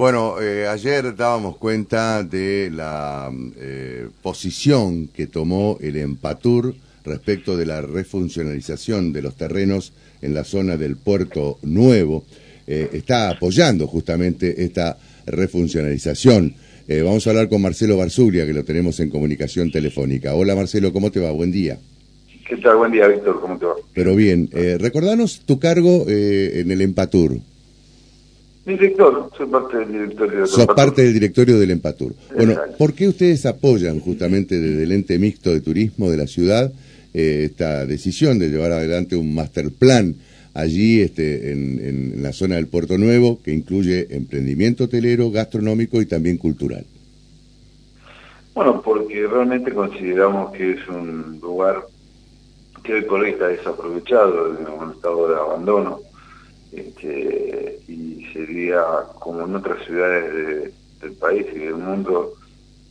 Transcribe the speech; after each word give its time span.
Bueno, 0.00 0.40
eh, 0.40 0.66
ayer 0.66 1.14
dábamos 1.14 1.58
cuenta 1.58 2.24
de 2.24 2.70
la 2.72 3.30
eh, 3.58 4.08
posición 4.22 5.08
que 5.08 5.26
tomó 5.26 5.76
el 5.82 5.94
Empatur 5.96 6.74
respecto 7.04 7.54
de 7.54 7.66
la 7.66 7.82
refuncionalización 7.82 9.12
de 9.12 9.20
los 9.20 9.34
terrenos 9.34 9.92
en 10.22 10.32
la 10.32 10.44
zona 10.44 10.78
del 10.78 10.96
Puerto 10.96 11.58
Nuevo. 11.64 12.24
Eh, 12.66 12.88
está 12.94 13.28
apoyando 13.28 13.86
justamente 13.86 14.64
esta 14.64 14.96
refuncionalización. 15.26 16.54
vamos 17.04 17.26
a 17.26 17.30
hablar 17.30 17.50
con 17.50 17.60
Marcelo 17.60 17.98
Barzuglia, 17.98 18.46
que 18.46 18.54
lo 18.54 18.64
tenemos 18.64 19.00
en 19.00 19.10
comunicación 19.10 19.70
telefónica. 19.70 20.34
Hola 20.34 20.56
Marcelo, 20.56 20.94
¿cómo 20.94 21.10
te 21.10 21.20
va? 21.20 21.30
Buen 21.30 21.52
día. 21.52 21.76
¿Qué 22.48 22.56
tal? 22.56 22.78
Buen 22.78 22.90
día, 22.90 23.06
Víctor, 23.06 23.38
¿cómo 23.38 23.58
te 23.58 23.66
va? 23.66 23.74
Pero 23.92 24.16
bien, 24.16 24.48
recordanos 24.78 25.42
tu 25.44 25.58
cargo 25.58 26.06
en 26.08 26.70
el 26.70 26.80
Empatur. 26.80 27.38
Director, 28.70 29.30
soy 29.36 29.46
parte 29.46 29.78
del 29.78 29.92
directorio 29.92 30.46
Sos 30.46 30.66
parte 30.66 31.02
del 31.02 31.12
directorio 31.12 31.58
del 31.58 31.72
Empatur. 31.72 32.14
Bueno, 32.36 32.54
¿por 32.78 32.94
qué 32.94 33.08
ustedes 33.08 33.44
apoyan 33.46 33.98
justamente 33.98 34.60
desde 34.60 34.84
el 34.84 34.92
ente 34.92 35.18
mixto 35.18 35.50
de 35.50 35.60
turismo 35.60 36.08
de 36.08 36.16
la 36.16 36.26
ciudad 36.26 36.72
eh, 37.12 37.48
esta 37.50 37.84
decisión 37.84 38.38
de 38.38 38.48
llevar 38.48 38.70
adelante 38.70 39.16
un 39.16 39.34
master 39.34 39.70
plan 39.72 40.14
allí 40.54 41.00
este, 41.00 41.50
en, 41.52 42.22
la 42.22 42.32
zona 42.32 42.56
del 42.56 42.68
Puerto 42.68 42.98
Nuevo 42.98 43.40
que 43.42 43.52
incluye 43.52 44.06
emprendimiento 44.10 44.84
hotelero, 44.84 45.30
gastronómico 45.30 46.00
y 46.00 46.06
también 46.06 46.36
cultural? 46.36 46.84
Bueno, 48.54 48.80
porque 48.82 49.26
realmente 49.26 49.72
consideramos 49.72 50.52
que 50.52 50.72
es 50.72 50.88
un 50.88 51.40
lugar 51.40 51.86
que 52.84 52.94
hoy 52.94 53.02
por 53.02 53.20
hoy 53.20 53.30
está 53.30 53.48
desaprovechado, 53.48 54.56
en 54.58 54.66
un 54.66 54.92
estado 54.92 55.28
de 55.28 55.36
abandono 55.36 56.00
este, 56.72 57.80
y 57.88 58.19
sería 58.32 58.82
como 59.18 59.44
en 59.44 59.54
otras 59.54 59.84
ciudades 59.84 60.72
del 61.00 61.12
país 61.12 61.46
y 61.54 61.58
del 61.58 61.76
mundo, 61.76 62.34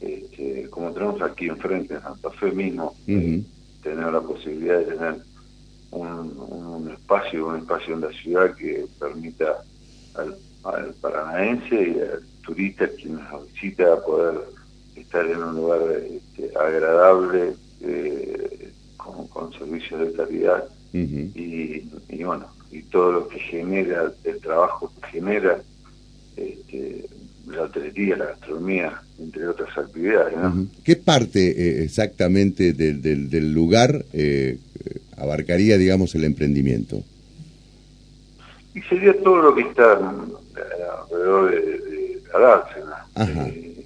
este, 0.02 0.68
como 0.70 0.92
tenemos 0.92 1.22
aquí 1.22 1.48
enfrente, 1.48 1.96
en 1.96 2.02
Santa 2.02 2.30
Fe 2.32 2.52
mismo, 2.52 2.96
tener 3.06 4.12
la 4.12 4.22
posibilidad 4.22 4.80
de 4.80 4.86
tener 4.86 5.16
un, 5.92 6.90
espacio, 6.92 7.48
un 7.48 7.58
espacio 7.58 7.96
en 7.96 8.02
la 8.02 8.12
ciudad 8.12 8.56
que 8.56 8.86
permita 9.00 9.64
al, 10.16 10.36
paranaense 11.02 11.76
y 11.76 12.00
al 12.00 12.22
turista 12.44 12.88
quien 12.90 13.16
nos 13.16 13.52
visita 13.54 14.02
poder 14.04 14.42
estar 14.96 15.26
en 15.26 15.42
un 15.42 15.56
lugar 15.56 15.82
este, 15.92 16.52
agradable, 16.58 17.54
eh, 17.82 18.72
con, 18.98 19.54
servicios 19.54 20.00
de 20.02 20.14
calidad. 20.14 20.66
Y, 20.92 21.88
y 22.10 22.24
bueno, 22.24 22.48
y 22.72 22.82
todo 22.84 23.12
lo 23.12 23.28
que 23.28 23.40
genera, 23.40 24.12
el 24.24 24.40
trabajo 24.40 24.92
que 25.02 25.08
genera 25.08 25.60
este, 26.38 27.06
la 27.48 27.64
hotelería, 27.64 28.16
la 28.16 28.26
gastronomía, 28.26 29.02
entre 29.20 29.48
otras 29.48 29.76
actividades. 29.78 30.36
¿Qué 30.84 30.96
parte 30.96 31.50
eh, 31.50 31.84
exactamente 31.84 32.74
del, 32.74 33.02
del, 33.02 33.54
lugar 33.54 34.06
eh, 34.14 34.58
abarcaría, 35.18 35.78
digamos, 35.78 36.14
el 36.16 36.24
emprendimiento? 36.24 37.04
Y 38.76 38.82
sería 38.82 39.14
todo 39.22 39.42
lo 39.42 39.56
que 39.56 39.62
está 39.62 39.94
alrededor 39.94 41.52
de, 41.52 41.62
de 41.62 42.22
la 42.32 42.40
dársena, 42.40 43.50
eh, 43.50 43.86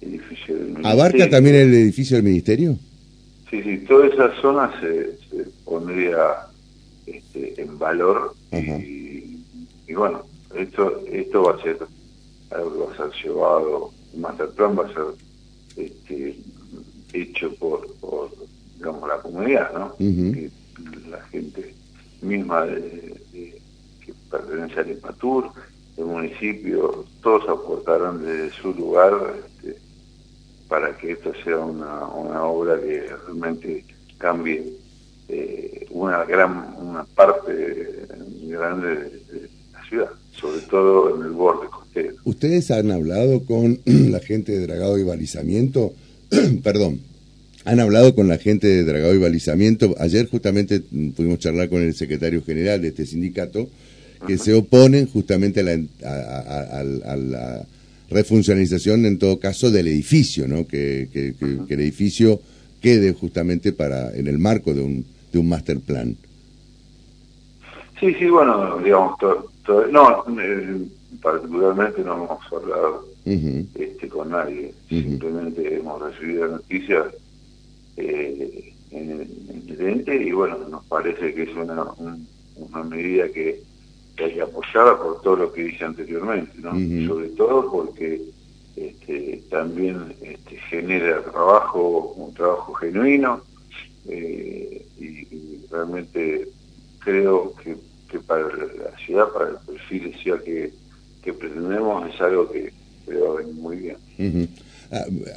edificio 0.00 0.56
¿Abarca 0.82 1.28
también 1.28 1.56
el 1.56 1.74
edificio 1.74 2.16
del 2.16 2.24
ministerio? 2.24 2.76
Sí, 3.50 3.62
sí, 3.62 3.78
toda 3.86 4.06
esa 4.06 4.40
zona 4.40 4.72
se, 4.80 5.16
se 5.28 5.48
pondría 5.64 6.16
este, 7.34 7.60
en 7.60 7.78
valor 7.78 8.34
y, 8.52 9.92
bueno, 9.94 10.22
esto 10.54 11.02
esto 11.06 11.42
va 11.42 11.54
a 11.54 11.62
ser 11.62 11.78
algo 12.50 12.72
que 12.72 12.78
va 12.78 12.92
a 12.92 12.96
ser 12.96 13.24
llevado, 13.24 13.90
el 14.12 14.20
master 14.20 14.48
plan 14.50 14.78
va 14.78 14.86
a 14.86 14.94
ser 14.94 15.04
este, 15.76 16.36
hecho 17.12 17.54
por, 17.56 17.92
por 17.96 18.30
digamos, 18.76 19.08
la 19.08 19.18
comunidad, 19.18 19.72
¿no? 19.72 19.94
la 21.10 21.22
gente 21.24 21.74
misma 22.22 22.66
de, 22.66 23.60
que 24.04 24.14
pertenece 24.30 24.80
al 24.80 24.90
EPATUR, 24.90 25.50
el 25.96 26.04
municipio, 26.04 27.04
todos 27.22 27.48
aportaron 27.48 28.24
desde 28.24 28.50
su 28.50 28.72
lugar 28.74 29.12
este, 29.46 29.78
para 30.68 30.96
que 30.96 31.12
esto 31.12 31.32
sea 31.44 31.58
una, 31.58 32.06
una 32.08 32.42
obra 32.44 32.80
que 32.80 33.06
realmente 33.26 33.84
cambie 34.18 34.72
eh, 35.28 35.83
una 35.94 36.24
gran 36.24 36.74
una 36.80 37.04
parte 37.04 37.52
grande 38.48 38.88
de, 38.88 39.48
la 39.72 39.88
ciudad, 39.88 40.10
sobre 40.32 40.60
todo 40.62 41.16
en 41.16 41.22
el 41.22 41.32
borde 41.32 41.68
costero. 41.68 42.14
¿Ustedes 42.24 42.70
han 42.70 42.90
hablado 42.90 43.44
con 43.44 43.80
la 43.84 44.20
gente 44.20 44.52
de 44.52 44.66
dragado 44.66 44.98
y 44.98 45.04
balizamiento? 45.04 45.92
Perdón. 46.62 47.00
Han 47.66 47.80
hablado 47.80 48.14
con 48.14 48.28
la 48.28 48.36
gente 48.36 48.66
de 48.66 48.84
dragado 48.84 49.14
y 49.14 49.18
balizamiento. 49.18 49.94
Ayer 49.98 50.28
justamente 50.28 50.80
pudimos 51.16 51.38
charlar 51.38 51.70
con 51.70 51.80
el 51.80 51.94
secretario 51.94 52.42
general 52.44 52.82
de 52.82 52.88
este 52.88 53.06
sindicato 53.06 53.68
que 54.26 54.36
se 54.36 54.52
oponen 54.52 55.06
justamente 55.06 55.60
a 55.60 55.62
la, 55.62 55.72
a, 56.02 57.16
la, 57.16 57.64
refuncionalización 58.10 59.06
en 59.06 59.18
todo 59.18 59.38
caso 59.38 59.70
del 59.70 59.88
edificio, 59.88 60.46
¿no? 60.46 60.66
Que, 60.66 61.08
que, 61.10 61.34
que, 61.38 61.74
el 61.74 61.80
edificio 61.80 62.38
quede 62.82 63.12
justamente 63.14 63.72
para 63.72 64.14
en 64.14 64.26
el 64.26 64.38
marco 64.38 64.74
de 64.74 64.82
un 64.82 65.06
de 65.34 65.40
un 65.40 65.48
master 65.48 65.80
plan. 65.80 66.16
Sí, 67.98 68.14
sí, 68.14 68.26
bueno, 68.30 68.78
digamos, 68.78 69.16
no, 69.90 70.24
eh, 70.40 70.86
particularmente 71.20 72.02
no 72.02 72.14
hemos 72.14 72.52
hablado 72.52 73.06
este, 73.24 74.08
con 74.08 74.30
nadie, 74.30 74.72
simplemente 74.88 75.76
hemos 75.76 76.00
recibido 76.02 76.48
noticias 76.48 77.06
eh, 77.96 78.72
en, 78.90 79.28
el 79.68 79.80
ente 79.80 80.14
y 80.16 80.30
bueno, 80.32 80.58
nos 80.68 80.84
parece 80.84 81.34
que 81.34 81.44
es 81.44 81.56
una, 81.56 81.84
una 82.56 82.84
medida 82.84 83.28
que, 83.28 83.60
hay 84.18 84.34
que 84.34 84.42
apoyar 84.42 84.96
por 84.98 85.20
todo 85.22 85.36
lo 85.36 85.52
que 85.52 85.64
dije 85.64 85.84
anteriormente, 85.84 86.52
¿no? 86.58 86.70
Sobre 87.08 87.30
todo 87.30 87.68
porque 87.70 88.20
este, 88.76 89.42
también 89.50 90.14
este, 90.22 90.56
genera 90.70 91.20
trabajo, 91.22 92.14
un 92.16 92.32
trabajo 92.34 92.74
genuino, 92.74 93.40
eh, 94.08 94.84
y, 95.00 95.23
realmente 95.74 96.48
creo 97.00 97.54
que, 97.62 97.76
para 98.20 98.42
la 98.42 98.96
ciudad, 99.04 99.26
para 99.32 99.50
el 99.50 99.56
perfil 99.66 100.12
de 100.12 100.18
ciudad 100.18 100.42
que, 100.42 100.72
pretendemos, 101.32 102.14
es 102.14 102.20
algo 102.20 102.50
que, 102.50 102.72
va 103.08 103.32
a 103.32 103.36
venir 103.38 103.54
muy 103.54 103.76
bien. 103.76 104.48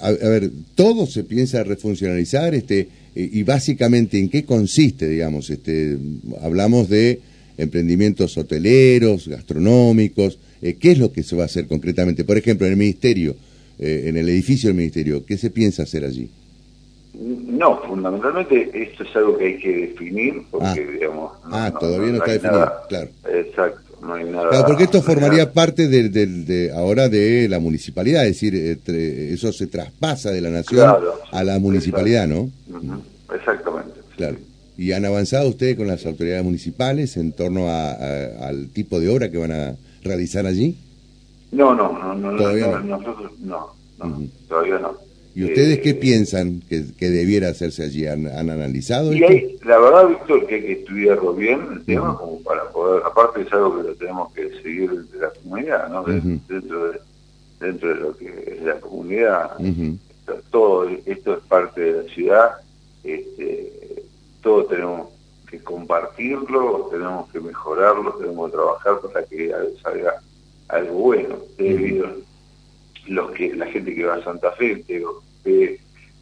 a, 0.01 0.11
ver, 0.11 0.51
todo 0.75 1.07
se 1.07 1.23
piensa 1.23 1.63
refuncionalizar, 1.63 2.53
este, 2.53 2.87
y 3.15 3.41
básicamente 3.43 4.19
en 4.19 4.29
qué 4.29 4.45
consiste, 4.45 5.07
digamos, 5.07 5.49
este, 5.49 5.97
hablamos 6.41 6.87
de 6.87 7.19
emprendimientos 7.57 8.37
hoteleros, 8.37 9.27
gastronómicos, 9.27 10.37
eh, 10.61 10.75
¿qué 10.79 10.91
es 10.91 10.99
lo 10.99 11.11
que 11.11 11.23
se 11.23 11.35
va 11.35 11.43
a 11.43 11.47
hacer 11.47 11.67
concretamente? 11.67 12.23
Por 12.23 12.37
ejemplo, 12.37 12.67
en 12.67 12.73
el 12.73 12.77
ministerio, 12.77 13.35
eh, 13.79 14.03
en 14.05 14.17
el 14.17 14.29
edificio 14.29 14.69
del 14.69 14.77
ministerio, 14.77 15.25
¿qué 15.25 15.37
se 15.37 15.49
piensa 15.49 15.83
hacer 15.83 16.05
allí? 16.05 16.29
No, 17.19 17.77
fundamentalmente 17.81 18.69
esto 18.73 19.03
es 19.03 19.15
algo 19.15 19.37
que 19.37 19.45
hay 19.45 19.57
que 19.57 19.75
definir 19.87 20.43
porque, 20.51 20.85
ah. 20.87 20.91
digamos... 20.91 21.31
ah, 21.45 21.73
todavía 21.79 22.11
no, 22.11 22.17
está 22.17 22.31
definido, 22.31 22.71
claro. 22.87 23.07
Exacto, 23.27 23.81
no 24.01 24.13
hay 24.13 24.23
nada... 24.25 24.49
Claro, 24.49 24.65
porque 24.67 24.83
esto 24.83 25.01
formaría 25.01 25.51
parte 25.51 25.87
de, 25.87 26.09
de, 26.09 26.71
ahora 26.71 27.09
de 27.09 27.47
la 27.49 27.59
municipalidad, 27.59 28.23
es 28.25 28.39
decir, 28.39 28.55
eso 28.55 29.51
se 29.51 29.65
traspasa 29.67 30.29
de 30.29 30.41
la 30.41 30.51
nación 30.51 30.95
a 31.31 31.43
la 31.43 31.57
municipalidad, 31.57 32.27
¿no? 32.27 32.51
Exactamente. 33.33 33.99
Claro. 34.15 34.37
¿Y 34.77 34.91
han 34.91 35.05
avanzado 35.05 35.49
ustedes 35.49 35.75
con 35.75 35.87
las 35.87 36.05
autoridades 36.05 36.43
municipales 36.43 37.17
en 37.17 37.31
torno 37.31 37.67
a, 37.67 37.93
al 38.47 38.69
tipo 38.69 38.99
de 38.99 39.09
obra 39.09 39.31
que 39.31 39.39
van 39.39 39.51
a 39.51 39.75
realizar 40.03 40.45
allí? 40.45 40.77
No, 41.51 41.73
no, 41.73 41.97
no, 41.97 42.13
no, 42.13 42.37
¿Todavía 42.37 42.67
no, 42.67 42.97
nosotros 42.97 43.31
no, 43.39 43.73
todavía 44.47 44.77
no. 44.77 45.06
¿Y 45.37 45.43
ustedes 45.43 45.81
qué 45.81 45.91
eh, 45.91 45.93
piensan 45.93 46.63
que, 46.67 47.09
debiera 47.11 47.49
hacerse 47.49 47.83
allí? 47.83 48.07
¿Han, 48.07 48.25
analizado 48.25 49.13
y 49.13 49.19
la 49.19 49.77
verdad, 49.77 50.07
Víctor, 50.07 50.47
que 50.47 50.55
hay 50.55 50.61
que 50.61 50.71
estudiarlo 50.71 51.33
bien 51.35 51.61
el 51.73 51.85
tema, 51.85 52.17
como 52.17 52.41
para 52.41 52.67
poder, 52.71 53.03
aparte 53.05 53.41
es 53.41 53.53
algo 53.53 53.77
que 53.77 53.87
lo 53.89 53.93
tenemos 53.93 54.33
que 54.33 54.49
seguir 54.63 54.89
de 54.89 55.19
la 55.19 55.29
comunidad, 55.29 55.89
¿no? 55.89 56.03
dentro, 56.05 56.91
de, 56.91 56.99
dentro 57.59 57.89
de 57.89 57.95
lo 57.99 58.17
que 58.17 58.55
es 58.57 58.63
la 58.63 58.79
comunidad, 58.79 59.51
todo 60.49 60.89
esto 61.05 61.33
es 61.33 61.43
parte 61.43 61.81
de 61.81 62.01
la 62.01 62.09
ciudad, 62.09 62.51
este, 63.03 64.01
todo 64.41 64.65
tenemos 64.65 65.09
que 65.51 65.59
compartirlo, 65.59 66.87
tenemos 66.89 67.31
que 67.31 67.41
mejorarlo, 67.41 68.11
tenemos 68.13 68.49
que 68.49 68.57
trabajar 68.57 68.93
para 69.13 69.23
que 69.27 69.53
salga 69.83 70.15
algo 70.69 70.93
bueno. 70.93 71.35
los 73.07 73.31
que 73.33 73.55
la 73.55 73.67
gente 73.67 73.93
que 73.93 74.03
va 74.03 74.15
a 74.15 74.23
Santa 74.23 74.51
Fe, 74.53 74.83
digo, 74.87 75.26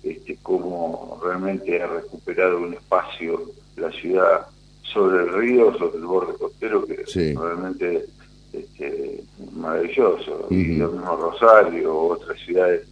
este, 0.03 0.37
cómo 0.41 1.19
realmente 1.23 1.81
ha 1.81 1.87
recuperado 1.87 2.59
un 2.59 2.73
espacio 2.73 3.51
la 3.77 3.91
ciudad 3.91 4.47
sobre 4.81 5.23
el 5.23 5.33
río, 5.33 5.77
sobre 5.77 5.97
el 5.97 6.05
borde 6.05 6.37
costero, 6.37 6.85
que 6.85 7.03
realmente 7.13 8.05
este, 8.53 9.23
maravilloso. 9.53 10.47
Y 10.49 10.77
lo 10.77 10.91
mismo 10.91 11.15
Rosario, 11.17 11.97
otras 11.97 12.39
ciudades 12.39 12.87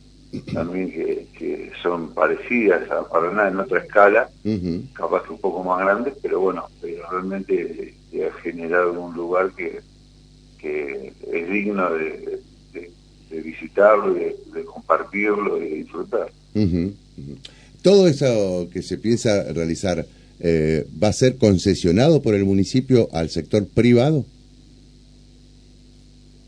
también 0.53 0.91
que, 0.91 1.27
que, 1.37 1.71
son 1.81 2.13
parecidas 2.13 2.89
a 2.89 3.07
Paraná 3.07 3.49
en 3.49 3.59
otra 3.59 3.79
escala, 3.79 4.29
capaz 4.93 5.23
que 5.23 5.33
un 5.33 5.39
poco 5.39 5.63
más 5.63 5.85
grandes, 5.85 6.15
pero 6.21 6.39
bueno, 6.39 6.67
pero 6.81 7.07
realmente 7.11 7.93
ha 8.15 8.41
generado 8.41 8.99
un 8.99 9.13
lugar 9.15 9.51
que, 9.51 9.79
que 10.57 11.13
es 11.31 11.49
digno 11.49 11.93
de, 11.93 12.39
visitarlo, 13.41 14.13
de, 14.13 14.35
compartirlo 14.65 15.57
y 15.57 15.69
de 15.69 15.75
disfrutar. 15.77 16.31
Todo 17.81 18.07
eso 18.07 18.69
que 18.71 18.81
se 18.81 18.97
piensa 18.97 19.51
realizar 19.51 20.05
eh, 20.39 20.85
va 21.01 21.09
a 21.09 21.13
ser 21.13 21.37
concesionado 21.37 22.21
por 22.21 22.33
el 22.33 22.45
municipio 22.45 23.09
al 23.11 23.29
sector 23.29 23.65
privado. 23.67 24.25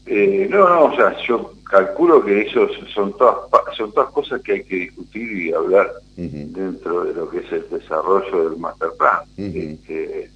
Eh, 0.05 0.47
no, 0.49 0.69
no, 0.69 0.85
o 0.85 0.95
sea, 0.95 1.15
yo 1.27 1.53
calculo 1.63 2.23
que 2.23 2.41
eso 2.41 2.67
son 2.93 3.11
todas 3.17 3.37
son 3.75 3.91
todas 3.91 4.11
cosas 4.11 4.41
que 4.41 4.53
hay 4.53 4.63
que 4.63 4.75
discutir 4.75 5.31
y 5.31 5.53
hablar 5.53 5.91
dentro 6.15 7.03
de 7.03 7.13
lo 7.13 7.29
que 7.29 7.39
es 7.39 7.51
el 7.51 7.65
desarrollo 7.69 8.49
del 8.49 8.59
master 8.59 8.89
plan. 8.97 9.19
Este, 9.37 10.29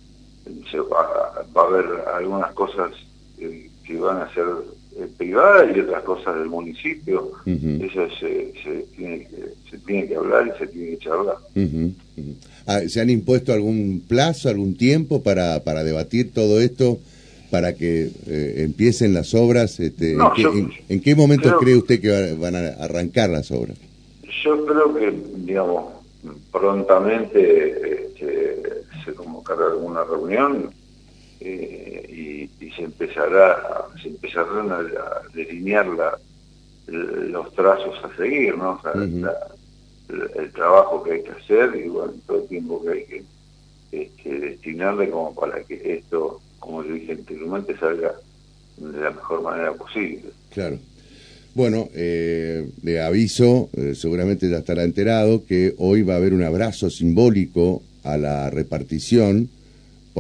va, 0.92 1.62
a 1.62 1.66
haber 1.66 1.86
algunas 2.16 2.52
cosas 2.54 2.92
eh, 3.38 3.70
que 3.86 3.98
van 3.98 4.22
a 4.22 4.34
ser 4.34 4.46
privadas 5.08 5.76
y 5.76 5.80
otras 5.80 6.04
cosas 6.04 6.36
del 6.38 6.48
municipio. 6.48 7.32
Eso 7.46 8.08
se, 8.20 8.54
tiene 8.96 9.28
que, 9.28 9.54
se 9.70 9.78
tiene 9.80 10.08
que 10.08 10.16
hablar 10.16 10.54
y 10.54 10.60
se 10.60 10.68
tiene 10.68 10.90
que 10.92 10.98
charlar. 10.98 11.38
Ah, 12.66 12.82
¿Se 12.88 13.02
han 13.02 13.10
impuesto 13.10 13.54
algún 13.54 14.04
plazo, 14.08 14.50
algún 14.50 14.76
tiempo 14.76 15.24
para, 15.24 15.64
para 15.64 15.84
debatir 15.84 16.32
todo 16.34 16.60
esto? 16.60 17.00
para 17.50 17.74
que 17.74 18.10
eh, 18.28 18.54
empiecen 18.58 19.14
las 19.14 19.34
obras? 19.34 19.80
Este, 19.80 20.16
¿en, 20.90 21.02
qué, 21.02 21.16
momento 21.16 21.58
cree 21.58 21.76
usted 21.76 22.00
que 22.00 22.36
van 22.36 22.56
a 22.56 22.68
arrancar 22.84 23.30
las 23.30 23.52
obras? 23.52 23.78
Yo 24.44 24.66
creo 24.66 24.94
que, 24.94 25.14
digamos, 25.38 25.94
prontamente 26.52 28.04
este, 28.06 28.62
se 29.04 29.14
convocará 29.14 29.66
alguna 29.68 30.04
reunión 30.04 30.70
eh, 31.40 32.48
y, 32.60 32.72
se 32.72 32.84
empezará 32.84 33.88
se 34.02 34.10
empezarán 34.10 34.72
a, 34.72 34.80
delinear 35.34 35.88
los 36.88 37.54
trazos 37.56 37.98
a 38.04 38.16
seguir, 38.16 38.58
¿no? 38.58 38.80
el, 40.36 40.52
trabajo 40.54 41.04
que 41.04 41.14
hay 41.14 41.24
que 41.24 41.32
hacer 41.32 41.76
y 41.76 41.90
bueno, 41.90 42.14
todo 42.26 42.42
el 42.42 42.48
tiempo 42.48 42.82
que 42.84 42.90
hay 42.90 43.06
que 43.06 43.24
este, 43.92 44.40
destinarle 44.40 45.10
como 45.10 45.34
para 45.36 45.62
que 45.64 45.96
esto 45.96 46.40
como 46.60 46.84
le 46.84 46.94
dije 46.94 47.14
anteriormente, 47.14 47.76
salga 47.78 48.14
de 48.78 49.00
la 49.00 49.12
mejor 49.12 49.42
manera 49.42 49.74
posible. 49.74 50.26
Claro. 50.54 50.78
Bueno, 51.56 51.90
eh, 51.94 52.70
le 52.84 53.02
aviso, 53.02 53.70
eh, 53.74 53.96
seguramente 53.96 54.50
ya 54.50 54.60
estará 54.60 54.84
enterado, 54.84 55.44
que 55.46 55.74
hoy 55.78 56.04
va 56.04 56.14
a 56.14 56.18
haber 56.18 56.34
un 56.34 56.44
abrazo 56.44 56.90
simbólico 56.90 57.82
a 58.04 58.18
la 58.18 58.50
repartición 58.50 59.50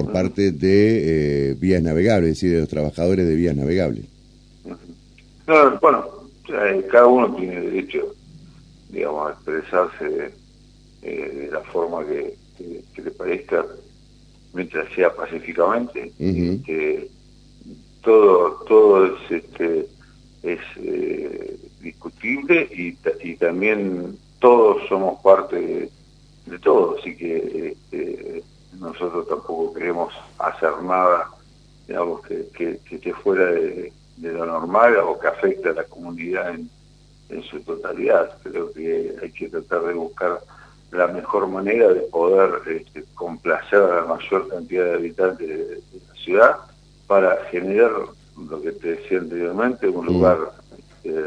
por 0.03 0.13
parte 0.13 0.51
de 0.51 1.49
eh, 1.51 1.53
vías 1.55 1.81
navegables, 1.81 2.31
es 2.31 2.35
decir, 2.35 2.53
de 2.53 2.61
los 2.61 2.69
trabajadores 2.69 3.27
de 3.27 3.35
vías 3.35 3.55
navegables. 3.55 4.05
bueno, 5.81 6.05
cada 6.91 7.07
uno 7.07 7.35
tiene 7.35 7.61
derecho, 7.61 8.13
digamos, 8.89 9.29
a 9.29 9.33
expresarse 9.33 10.31
de, 11.01 11.49
la 11.51 11.61
forma 11.61 12.05
que 12.05 12.35
le 13.01 13.11
parezca 13.11 13.65
mientras 14.53 14.91
sea 14.93 15.13
pacíficamente. 15.13 16.11
Este, 16.19 17.09
todo 18.03 18.63
todo 18.67 19.05
es, 19.05 19.31
este, 19.31 19.85
es 20.43 20.59
eh, 20.77 21.57
discutible 21.81 22.67
y, 22.71 22.97
y, 23.23 23.35
también 23.35 24.17
todos 24.39 24.87
somos 24.87 25.21
parte 25.21 25.89
de, 26.45 26.59
todo, 26.59 26.97
así 26.99 27.15
que 27.15 27.75
este, 27.75 28.43
nosotros 28.73 29.27
tampoco 29.27 29.73
queremos 29.73 30.13
hacer 30.37 30.81
nada 30.83 31.29
digamos 31.89 32.21
que, 32.21 32.47
que, 32.53 32.79
esté 32.91 33.13
fuera 33.13 33.45
de, 33.45 33.91
lo 34.17 34.45
normal 34.45 34.97
o 34.97 35.17
que 35.17 35.27
afecte 35.27 35.69
a 35.69 35.73
la 35.73 35.83
comunidad 35.85 36.53
en, 36.53 36.69
en 37.29 37.43
su 37.43 37.59
totalidad. 37.61 38.37
Creo 38.43 38.71
que 38.73 39.15
hay 39.21 39.31
que 39.31 39.49
tratar 39.49 39.81
de 39.83 39.93
buscar 39.93 40.39
la 40.91 41.07
mejor 41.07 41.47
manera 41.47 41.87
de 41.87 42.01
poder 42.01 42.61
este, 42.67 43.05
complacer 43.15 43.81
a 43.81 44.01
la 44.01 44.05
mayor 44.05 44.49
cantidad 44.49 44.85
de 44.85 44.93
habitantes 44.93 45.47
de, 45.47 45.81
la 46.07 46.15
ciudad 46.15 46.57
para 47.07 47.43
generar 47.45 47.91
lo 48.49 48.61
que 48.61 48.71
te 48.71 48.95
decía 48.95 49.19
anteriormente, 49.19 49.87
un 49.87 50.05
mm. 50.05 50.09
lugar 50.09 50.37
este, 50.77 51.25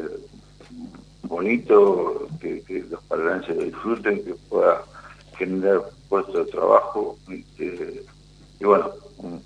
bonito, 1.22 2.28
que, 2.40 2.84
los 2.88 3.02
parlantes 3.04 3.56
lo 3.56 3.62
disfruten, 3.62 4.24
que 4.24 4.34
pueda 4.48 4.82
generar 5.36 5.82
puestos 6.12 6.44
de 6.44 6.52
trabajo. 6.52 7.16
Este, 7.30 8.02
y 8.60 8.64
bueno, 8.64 8.90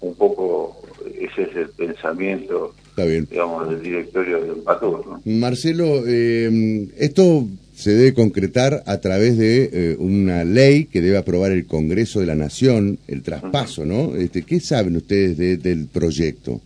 un, 0.01 0.15
poco 0.17 0.77
ese 1.15 1.43
es 1.43 1.55
el 1.55 1.69
pensamiento, 1.69 2.75
digamos, 2.97 3.69
del 3.71 3.83
directorio 3.83 4.41
del 4.43 4.57
Patur. 4.65 5.21
Marcelo, 5.25 6.03
eh, 6.05 6.89
esto 6.99 7.47
se 7.73 7.93
debe 7.93 8.15
concretar 8.15 8.83
a 8.85 8.99
través 8.99 9.39
de 9.39 9.71
eh, 9.73 9.97
una 10.01 10.43
ley 10.43 10.87
que 10.87 11.01
debe 11.01 11.19
aprobar 11.19 11.53
el 11.53 11.67
Congreso 11.67 12.19
de 12.19 12.27
la 12.27 12.35
Nación, 12.35 12.99
el 13.07 13.23
traspaso, 13.23 13.87
¿no? 13.87 14.17
Este, 14.17 14.43
¿Qué 14.43 14.59
saben 14.59 14.97
ustedes 14.97 15.63
del 15.63 15.87
proyecto? 15.87 16.61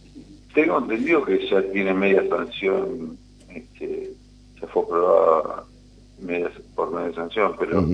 Tengo 0.54 0.78
entendido 0.78 1.22
que 1.26 1.46
ya 1.46 1.60
tiene 1.72 1.92
media 1.92 2.26
sanción, 2.26 3.18
este, 3.54 4.12
ya 4.58 4.66
fue 4.68 4.82
aprobada 4.82 5.64
por 6.74 6.90
media 6.90 7.14
sanción, 7.14 7.52
pero 7.58 7.86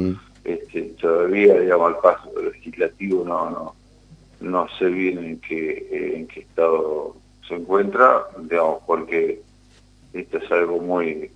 este, 0.46 0.82
todavía, 1.00 1.58
digamos, 1.60 1.94
al 1.94 2.00
paso 2.00 2.30
legislativo 2.40 3.24
no, 3.24 3.50
no, 3.50 3.74
no 4.40 4.68
sé 4.78 4.86
bien 4.86 5.18
en 5.18 5.40
qué, 5.40 6.14
en 6.16 6.26
qué 6.28 6.40
estado 6.40 7.16
se 7.46 7.54
encuentra, 7.54 8.26
digamos, 8.38 8.82
porque 8.86 9.42
esto 10.12 10.38
es 10.38 10.50
algo 10.50 10.80
muy 10.80 11.30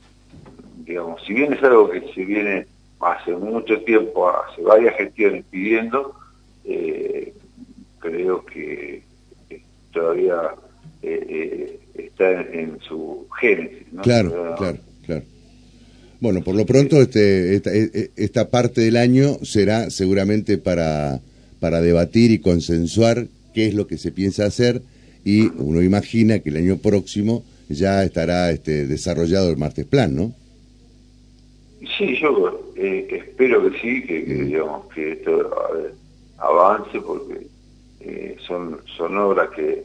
digamos, 0.84 1.22
si 1.24 1.34
bien 1.34 1.52
es 1.52 1.62
algo 1.62 1.88
que 1.90 2.00
se 2.12 2.24
viene 2.24 2.66
hace 3.00 3.32
mucho 3.36 3.80
tiempo, 3.82 4.28
hace 4.28 4.62
varias 4.62 4.96
gestiones 4.96 5.44
pidiendo, 5.50 6.14
eh, 6.64 7.32
creo 7.98 8.44
que 8.44 9.02
todavía 9.92 10.54
eh, 11.02 11.26
eh, 11.28 11.80
está 11.94 12.30
en, 12.30 12.78
su 12.80 13.26
génesis. 13.40 13.86
Claro. 14.02 14.56
Bueno, 16.20 16.42
por 16.42 16.54
lo 16.54 16.66
pronto 16.66 17.00
este, 17.00 17.54
esta, 17.54 17.74
e, 17.74 17.90
e, 17.94 18.10
esta 18.16 18.50
parte 18.50 18.82
del 18.82 18.96
año 18.96 19.38
será 19.42 19.88
seguramente 19.88 20.58
para, 20.58 21.20
para 21.60 21.80
debatir 21.80 22.30
y 22.30 22.40
consensuar 22.40 23.26
qué 23.54 23.66
es 23.66 23.74
lo 23.74 23.86
que 23.86 23.96
se 23.96 24.12
piensa 24.12 24.44
hacer 24.44 24.82
y 25.24 25.48
uno 25.56 25.82
imagina 25.82 26.40
que 26.40 26.50
el 26.50 26.58
año 26.58 26.76
próximo 26.78 27.44
ya 27.68 28.04
estará 28.04 28.50
este, 28.50 28.86
desarrollado 28.86 29.50
el 29.50 29.56
martes 29.56 29.86
plan, 29.86 30.14
¿no? 30.14 30.34
Sí, 31.96 32.16
yo 32.20 32.72
eh, 32.76 33.08
espero 33.10 33.70
que 33.70 33.78
sí, 33.78 34.02
que, 34.02 34.22
digamos 34.22 34.92
que 34.92 35.12
esto 35.12 35.50
avance 36.38 37.00
porque 37.00 37.46
eh, 38.00 38.36
son 38.46 38.78
son 38.96 39.16
obras 39.16 39.50
que 39.50 39.84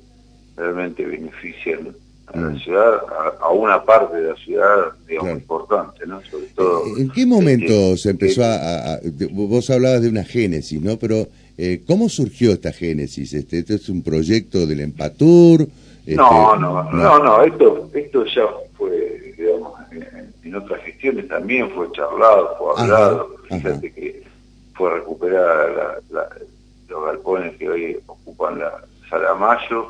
realmente 0.58 1.06
benefician 1.06 1.96
a 2.27 2.38
la 2.38 2.50
mm. 2.50 2.60
ciudad, 2.60 3.01
a, 3.39 3.50
una 3.50 3.84
parte 3.84 4.17
de 4.17 4.29
la 4.29 4.36
ciudad, 4.36 4.94
digamos, 5.08 5.34
importante, 5.34 6.05
¿no? 6.05 6.22
Sobre 6.24 6.48
todo... 6.48 6.98
¿En 6.98 7.10
qué 7.10 7.25
momento 7.25 7.96
se 7.98 8.12
empezó 8.12 8.44
a, 8.44 9.00
Vos 9.32 9.70
hablabas 9.70 10.01
de 10.01 10.10
una 10.10 10.24
génesis, 10.24 10.82
¿no? 10.82 10.98
Pero, 10.98 11.27
eh, 11.58 11.84
¿cómo 11.88 12.10
surgió 12.10 12.51
esta 12.51 12.72
génesis? 12.72 13.34
Este, 13.34 13.60
¿Esto 13.60 13.75
es 13.75 13.89
un 13.89 14.01
proyecto 14.01 14.65
del 14.65 14.79
Empatur? 14.82 15.67
Este, 16.00 16.15
no, 16.15 16.55
no, 16.55 16.84
no, 16.91 17.20
no, 17.20 17.44
esto, 17.44 17.89
esto 17.94 18.25
ya 18.25 18.46
fue, 18.77 19.34
digamos, 19.38 19.74
en 20.44 20.55
otras 20.55 20.82
gestiones 20.84 21.27
también 21.27 21.70
fue 21.72 21.91
charlado, 21.91 22.55
fue 22.58 22.84
hablado. 22.84 23.36
Fíjate 23.50 23.91
que 23.91 24.24
fue 24.74 24.94
recuperar 24.94 26.01
los 26.88 27.05
galpones 27.05 27.55
que 27.58 27.70
hoy 27.70 27.98
ocupan 28.05 28.60
la 28.60 28.72
Sala 29.09 29.35
Mayo 29.35 29.88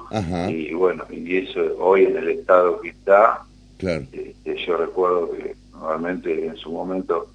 y 0.50 0.74
bueno, 0.74 1.06
y 1.10 1.38
eso 1.38 1.62
hoy 1.80 2.06
en 2.06 2.18
el 2.18 2.30
estado 2.30 2.80
que 2.82 2.90
está, 2.90 3.42
este, 3.80 4.66
yo 4.66 4.78
recuerdo 4.78 5.32
que 5.32 5.56
normalmente 5.72 6.46
en 6.48 6.56
su 6.58 6.72
momento 6.72 7.28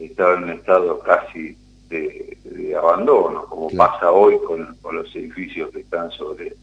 estaba 0.00 0.36
en 0.36 0.44
un 0.44 0.50
estado 0.50 1.00
casi 1.00 1.56
de, 1.88 2.36
abandono, 2.76 3.46
como 3.46 3.70
pasa 3.70 4.10
hoy 4.10 4.36
con, 4.46 4.76
con 4.82 4.96
los 4.96 5.14
edificios 5.14 5.70
que 5.70 5.80
están 5.80 6.10
sobre 6.10 6.54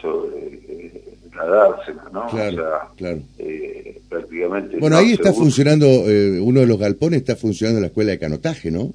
sobre 0.00 0.60
eh, 0.68 1.18
la 1.34 1.44
dársena, 1.44 2.04
¿no? 2.12 2.26
Claro, 2.28 2.90
claro. 2.96 3.20
Eh, 3.38 4.00
prácticamente... 4.08 4.78
Bueno, 4.78 4.96
ahí 4.96 5.12
está 5.12 5.32
funcionando, 5.32 5.86
eh, 5.86 6.40
uno 6.40 6.60
de 6.60 6.66
los 6.66 6.78
galpones 6.78 7.20
está 7.20 7.36
funcionando 7.36 7.80
la 7.80 7.88
escuela 7.88 8.12
de 8.12 8.18
canotaje, 8.18 8.70
¿no? 8.70 8.92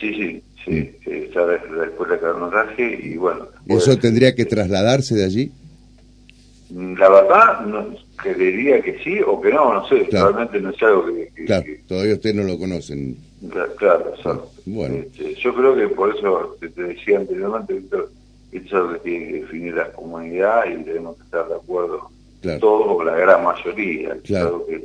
Sí, 0.00 0.14
sí, 0.14 0.42
sí, 0.64 0.70
mm. 1.06 1.12
está 1.12 1.46
la, 1.46 1.54
escuela 1.84 2.14
de 2.14 2.20
canotaje 2.20 3.00
y 3.02 3.16
bueno... 3.16 3.48
¿Eso 3.66 3.98
tendría 3.98 4.34
que 4.34 4.44
trasladarse 4.44 5.14
de 5.14 5.24
allí? 5.24 5.52
la 6.72 7.08
verdad, 7.08 7.60
no, 7.66 7.96
creería 8.16 8.80
que 8.80 8.98
sí 9.02 9.18
o 9.26 9.40
que 9.40 9.52
no, 9.52 9.74
no 9.74 9.88
sé, 9.88 10.06
realmente 10.10 10.60
no 10.60 10.70
es 10.70 10.82
algo 10.82 11.06
que, 11.06 11.44
Claro, 11.44 11.66
todavía 11.88 12.14
ustedes 12.14 12.36
no 12.36 12.44
lo 12.44 12.58
conocen. 12.58 13.16
Claro, 13.76 14.12
exacto. 14.16 14.50
Bueno. 14.66 14.96
Este, 14.96 15.34
yo 15.34 15.54
creo 15.54 15.74
que 15.74 15.88
por 15.88 16.14
eso 16.14 16.56
te, 16.60 16.68
decía 16.68 17.18
anteriormente, 17.18 17.74
Víctor, 17.74 18.10
eso 18.52 18.64
es 18.64 18.72
lo 18.72 18.92
que 18.92 18.98
tiene 19.00 19.26
que 19.26 19.40
definir 19.40 19.74
la 19.74 19.90
comunidad 19.92 20.64
y 20.66 20.84
tenemos 20.84 21.16
que 21.16 21.22
estar 21.24 21.48
de 21.48 21.54
acuerdo 21.54 22.10
todos 22.60 22.86
o 22.88 23.04
la 23.04 23.16
gran 23.16 23.44
mayoría. 23.44 24.16
Claro. 24.24 24.64
que 24.66 24.84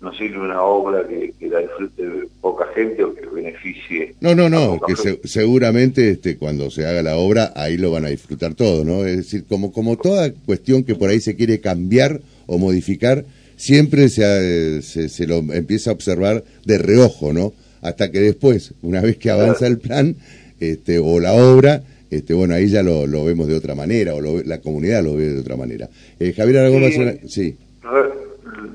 no 0.00 0.12
sirve 0.14 0.38
una 0.38 0.62
obra 0.62 1.06
que, 1.06 1.34
la 1.48 1.60
disfrute 1.60 2.28
poca 2.56 2.72
gente 2.74 3.04
o 3.04 3.14
que 3.14 3.26
beneficie. 3.26 4.14
No, 4.20 4.34
no, 4.34 4.48
no, 4.48 4.80
que 4.80 5.18
seguramente 5.24 6.10
este, 6.10 6.38
cuando 6.38 6.70
se 6.70 6.86
haga 6.86 7.02
la 7.02 7.16
obra 7.16 7.52
ahí 7.54 7.76
lo 7.76 7.90
van 7.90 8.06
a 8.06 8.08
disfrutar 8.08 8.54
todo, 8.54 8.84
¿no? 8.84 9.04
Es 9.04 9.16
decir, 9.18 9.44
como, 9.46 9.72
como 9.72 9.96
toda 9.96 10.32
cuestión 10.32 10.82
que 10.82 10.94
por 10.94 11.10
ahí 11.10 11.20
se 11.20 11.36
quiere 11.36 11.60
cambiar 11.60 12.20
o 12.46 12.58
modificar, 12.58 13.24
siempre 13.56 14.08
se, 14.08 14.80
se, 14.82 15.08
se 15.08 15.26
lo 15.26 15.38
empieza 15.52 15.90
a 15.90 15.92
observar 15.92 16.44
de 16.64 16.78
reojo, 16.78 17.32
¿no? 17.32 17.52
Hasta 17.82 18.10
que 18.10 18.20
después, 18.20 18.72
una 18.82 19.02
vez 19.02 19.18
que 19.18 19.30
avanza 19.30 19.66
el 19.66 19.78
plan 19.78 20.16
este, 20.58 20.98
o 20.98 21.20
la 21.20 21.34
obra, 21.34 21.82
este, 22.10 22.32
bueno, 22.32 22.54
ahí 22.54 22.68
ya 22.68 22.82
lo, 22.82 23.06
lo 23.06 23.24
vemos 23.24 23.48
de 23.48 23.54
otra 23.54 23.74
manera, 23.74 24.14
o 24.14 24.20
la 24.20 24.58
comunidad 24.60 25.04
lo 25.04 25.14
ve 25.14 25.28
de 25.28 25.40
otra 25.40 25.56
manera. 25.56 25.88
Eh, 26.18 26.32
Javier 26.32 26.58
Aragón, 26.58 26.90
sí. 26.90 27.28
sí 27.28 27.56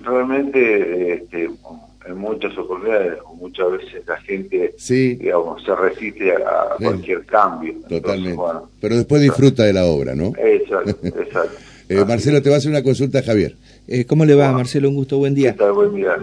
realmente 0.04 1.14
este, 1.14 1.50
en 2.05 2.17
muchas 2.17 2.58
oportunidades 2.58 3.20
o 3.25 3.34
muchas 3.36 3.72
veces 3.72 4.03
la 4.08 4.17
gente 4.22 4.74
digamos 4.79 5.63
se 5.63 5.75
resiste 5.75 6.34
a 6.34 6.75
cualquier 6.77 7.25
cambio. 7.25 7.74
Totalmente. 7.88 8.41
pero 8.79 8.96
después 8.96 9.22
disfruta 9.22 9.63
de 9.63 9.74
la 9.74 9.86
obra 9.86 10.15
no 10.15 10.34
exacto 10.38 11.08
exacto. 11.08 11.58
Eh, 11.89 12.05
Marcelo 12.05 12.41
te 12.41 12.50
va 12.50 12.55
a 12.55 12.60
hacer 12.60 12.72
una 12.72 12.84
consulta 12.84 13.22
Javier. 13.22 13.58
Eh, 13.86 14.05
¿Cómo 14.05 14.24
le 14.24 14.34
va, 14.34 14.53
Marcelo? 14.53 14.88
Un 14.88 14.96
gusto, 14.96 15.17
buen 15.17 15.36
día. 15.36 15.53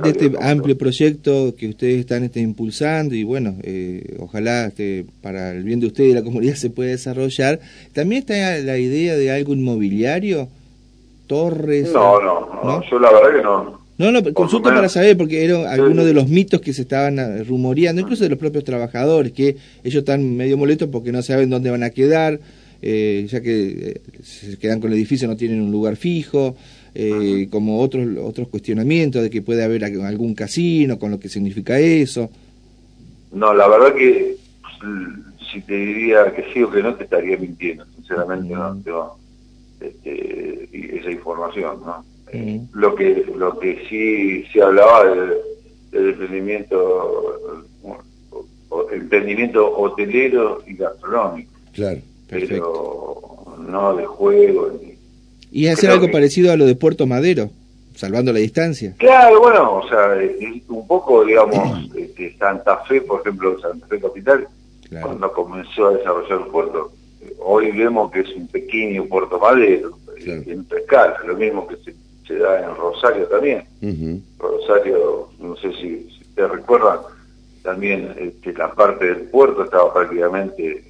de 0.02 0.08
este 0.08 0.32
amplio 0.40 0.78
proyecto 0.78 1.54
que 1.58 1.68
ustedes 1.68 2.00
están 2.00 2.24
este, 2.24 2.40
impulsando 2.40 3.14
y 3.14 3.22
bueno, 3.22 3.54
eh, 3.62 4.16
ojalá 4.18 4.64
este, 4.64 5.04
para 5.20 5.52
el 5.52 5.64
bien 5.64 5.78
de 5.78 5.88
ustedes 5.88 6.12
y 6.12 6.14
la 6.14 6.22
comunidad 6.22 6.54
se 6.54 6.70
pueda 6.70 6.92
desarrollar. 6.92 7.60
¿También 7.92 8.20
está 8.20 8.56
la 8.60 8.78
idea 8.78 9.14
de 9.14 9.30
algo 9.30 9.52
inmobiliario? 9.52 10.48
torres. 11.28 11.92
No, 11.92 12.20
no, 12.20 12.48
no, 12.64 12.82
yo 12.90 12.98
la 12.98 13.12
verdad 13.12 13.36
que 13.36 13.42
no. 13.42 13.77
No, 13.98 14.12
no, 14.12 14.22
consulta 14.32 14.72
para 14.72 14.88
saber, 14.88 15.16
porque 15.16 15.44
eran 15.44 15.66
algunos 15.66 16.06
de 16.06 16.14
los 16.14 16.28
mitos 16.28 16.60
que 16.60 16.72
se 16.72 16.82
estaban 16.82 17.18
ah, 17.18 17.42
rumoreando, 17.42 18.00
incluso 18.00 18.22
de 18.22 18.30
los 18.30 18.38
propios 18.38 18.62
trabajadores, 18.62 19.32
que 19.32 19.56
ellos 19.82 20.00
están 20.02 20.36
medio 20.36 20.56
molestos 20.56 20.88
porque 20.88 21.10
no 21.10 21.20
saben 21.20 21.50
dónde 21.50 21.70
van 21.70 21.82
a 21.82 21.90
quedar, 21.90 22.38
eh, 22.80 23.26
ya 23.28 23.40
que 23.40 23.66
eh, 23.90 24.00
se 24.22 24.56
quedan 24.56 24.80
con 24.80 24.92
el 24.92 24.98
edificio, 24.98 25.26
no 25.26 25.36
tienen 25.36 25.60
un 25.60 25.72
lugar 25.72 25.96
fijo, 25.96 26.54
eh, 26.94 27.48
como 27.50 27.80
otros, 27.80 28.06
otros 28.22 28.46
cuestionamientos 28.46 29.20
de 29.20 29.30
que 29.30 29.42
puede 29.42 29.64
haber 29.64 29.84
algún 29.84 30.32
casino, 30.34 30.96
con 30.96 31.10
lo 31.10 31.18
que 31.18 31.28
significa 31.28 31.80
eso. 31.80 32.30
No, 33.32 33.52
la 33.52 33.66
verdad 33.66 33.94
que 33.94 34.36
si 35.52 35.60
te 35.62 35.74
diría 35.74 36.32
que 36.32 36.44
sí 36.54 36.62
o 36.62 36.70
que 36.70 36.84
no, 36.84 36.94
te 36.94 37.02
estaría 37.02 37.36
mintiendo, 37.36 37.84
sinceramente 37.96 38.54
no, 38.54 38.74
no 38.74 39.16
este, 39.80 40.98
esa 40.98 41.10
información, 41.10 41.80
¿no? 41.84 42.04
Lo 42.72 42.94
que 42.94 43.24
lo 43.36 43.58
que 43.58 43.84
sí 43.88 44.44
se 44.52 44.62
hablaba 44.62 45.04
del, 45.04 45.38
emprendimiento 45.92 47.64
emprendimiento 48.92 49.76
hotelero 49.76 50.62
y 50.66 50.74
gastronómico. 50.74 51.50
Claro, 51.72 52.00
pero 52.28 53.56
no 53.58 53.96
de 53.96 54.06
juego. 54.06 54.72
y 55.50 55.68
hacer 55.68 55.90
algo 55.90 56.10
parecido 56.10 56.52
a 56.52 56.56
lo 56.56 56.66
de 56.66 56.74
Puerto 56.74 57.06
Madero, 57.06 57.50
salvando 57.94 58.32
la 58.32 58.38
distancia. 58.38 58.94
Claro, 58.98 59.40
bueno, 59.40 59.76
o 59.76 59.88
sea, 59.88 60.16
un 60.68 60.86
poco, 60.86 61.24
digamos, 61.24 61.90
este, 61.96 62.36
Santa 62.36 62.78
Fe, 62.84 63.00
por 63.02 63.20
ejemplo, 63.20 63.58
Santa 63.60 63.86
Fe 63.86 64.00
Capital, 64.00 64.48
cuando 65.02 65.32
comenzó 65.32 65.88
a 65.88 65.94
desarrollar 65.94 66.40
el 66.40 66.50
puerto, 66.50 66.92
hoy 67.40 67.70
vemos 67.72 68.10
que 68.10 68.20
es 68.20 68.30
un 68.34 68.46
pequeño 68.48 69.04
Puerto 69.06 69.38
Madero, 69.38 69.98
en 70.24 70.64
pescar, 70.64 71.16
lo 71.26 71.36
mismo 71.36 71.66
que 71.66 71.76
se, 71.76 71.94
da 72.36 72.62
en 72.62 72.74
Rosario 72.76 73.26
también. 73.26 73.64
Rosario, 74.38 75.28
no 75.38 75.56
sé 75.56 75.72
si, 75.74 76.08
te 76.34 76.46
recuerdan, 76.46 76.98
también 77.62 78.14
este, 78.18 78.52
la 78.54 78.72
parte 78.72 79.06
del 79.06 79.22
puerto 79.28 79.64
estaba 79.64 79.92
prácticamente 79.92 80.84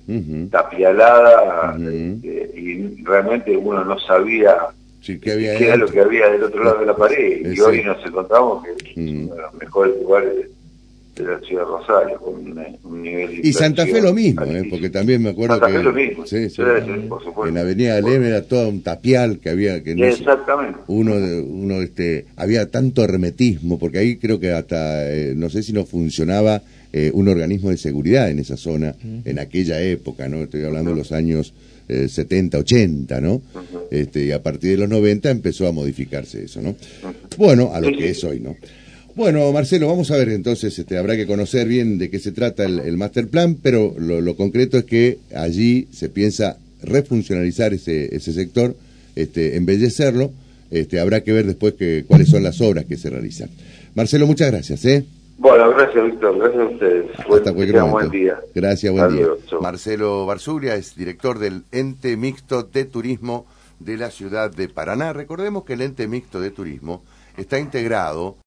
tapialada 0.50 1.76
este, 1.76 2.52
y 2.54 3.02
realmente 3.02 3.57
uno 3.57 3.85
no 3.85 3.99
sabía 3.99 4.57
qué, 5.02 5.21
era 5.25 5.76
lo 5.76 5.88
que 5.88 6.00
había 6.00 6.28
del 6.28 6.45
otro 6.45 6.62
lado 6.64 6.80
de 6.80 6.87
la 6.87 6.97
pared. 6.97 7.52
y 7.52 7.61
hoy 7.61 7.83
nos 7.83 8.04
encontramos 8.04 8.64
que 8.64 8.73
es 8.73 8.97
uno 8.97 9.35
de 9.35 9.42
los 9.42 9.54
mejores 9.54 10.02
lugares 10.02 10.35
de 11.25 11.33
la 11.33 11.41
ciudad 11.41 11.63
de 11.63 11.69
Rosario, 11.69 12.19
con 12.19 12.35
un, 12.35 13.03
nivel 13.03 13.41
Y 13.45 13.53
Santa 13.53 13.87
Fe 13.87 14.01
lo 14.01 14.13
mismo, 14.13 14.45
¿eh? 14.45 14.67
porque 14.71 14.91
también 14.91 15.23
me 15.23 15.31
acuerdo 15.31 15.55
Santa 15.55 15.69
que... 15.69 15.79
Fe 15.79 15.83
lo 15.83 15.93
mismo, 15.93 16.27
sí, 16.27 16.51
sí, 16.51 16.63
en 17.47 17.59
Avenida 17.59 17.97
Alem 17.97 18.25
era 18.25 18.43
todo 18.43 18.69
un 18.69 18.83
tapial 18.83 19.39
que 19.39 19.51
había... 19.51 19.83
que 19.83 19.95
no 19.95 20.07
Exactamente. 20.07 20.79
Uno, 20.89 21.15
uno 21.15 21.83
este, 21.83 22.27
había 22.37 22.71
tanto 22.71 23.03
hermetismo, 23.03 23.79
porque 23.79 23.99
ahí 23.99 24.17
creo 24.17 24.41
que 24.41 24.53
hasta, 24.53 25.11
eh, 25.11 25.35
no 25.37 25.49
sé 25.51 25.63
si 25.63 25.73
no 25.73 25.85
funcionaba 25.85 26.63
eh, 26.93 27.11
un 27.13 27.29
organismo 27.29 27.71
de 27.71 27.77
seguridad 27.77 28.31
en 28.31 28.39
esa 28.39 28.57
zona, 28.57 28.95
en 29.25 29.39
aquella 29.39 29.81
época, 29.81 30.29
¿no? 30.29 30.39
Estoy 30.39 30.65
hablando 30.65 30.91
de 30.91 30.97
los 30.97 31.13
años... 31.13 31.55
70, 31.89 32.59
80, 32.59 33.19
¿no? 33.23 33.41
este, 33.91 34.27
y 34.27 34.33
a 34.33 34.43
partir 34.43 34.73
de 34.73 34.77
los 34.77 34.91
90 34.91 35.31
empezó 35.31 35.67
a 35.67 35.73
modificarse 35.73 36.45
eso, 36.45 36.61
¿no? 36.61 36.77
Bueno, 37.39 37.71
a 37.73 37.81
lo 37.81 37.89
que 37.89 38.11
es 38.11 38.23
hoy, 38.25 38.41
¿no? 38.41 38.55
Bueno, 39.19 39.51
Marcelo, 39.51 39.89
vamos 39.89 40.13
a 40.13 40.17
ver 40.17 40.29
entonces, 40.29 40.79
este, 40.79 40.97
habrá 40.97 41.17
que 41.17 41.27
conocer 41.27 41.67
bien 41.67 41.99
de 41.99 42.09
qué 42.09 42.21
se 42.21 42.31
trata 42.31 42.65
el, 42.65 42.97
master 42.97 43.27
plan, 43.27 43.57
pero 43.61 43.93
lo, 43.99 44.37
concreto 44.37 44.79
es 44.79 44.85
que 44.85 45.19
allí 45.35 45.89
se 45.91 46.09
piensa 46.09 46.57
refuncionalizar 46.85 47.75
ese, 47.75 48.15
ese 48.15 48.33
sector, 48.33 48.77
este, 49.17 49.57
embellecerlo, 49.57 50.31
este, 50.71 51.01
habrá 51.01 51.23
que 51.23 51.33
ver 51.33 51.47
después 51.47 51.75
que, 51.75 52.05
cuáles 52.07 52.29
son 52.29 52.45
las 52.45 52.61
obras 52.61 52.85
que 52.85 52.97
se 52.97 53.11
realizan. 53.11 53.51
Marcelo, 53.97 54.25
muchas 54.29 54.53
gracias. 54.53 54.85
¿eh? 54.85 55.05
Bueno, 55.37 55.69
gracias 55.71 56.05
Víctor, 56.05 56.39
gracias 56.39 56.63
a 56.63 56.67
ustedes. 56.67 57.07
Hasta 57.19 57.53
cualquier 57.53 57.83
Buen 57.83 58.11
día. 58.11 58.39
Gracias, 58.55 58.93
buen 58.93 59.17
día. 59.17 59.27
Marcelo 59.61 60.27
Barzulia 60.27 60.77
es 60.77 60.95
director 60.95 61.41
del 61.41 61.65
ente 61.73 62.17
mixto 62.17 62.63
de 62.63 62.85
turismo 62.85 63.47
de 63.81 63.97
la 63.97 64.13
ciudad 64.13 64.49
de 64.49 64.69
Paraná. 64.69 65.13
Recordemos 65.13 65.65
que 65.65 65.73
el 65.73 65.81
ente 65.81 66.07
mixto 66.07 66.41
de 66.41 66.53
turismo 66.53 67.03
está 67.37 67.59
integrado 67.59 68.37